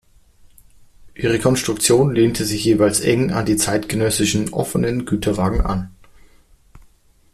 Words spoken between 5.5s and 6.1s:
an.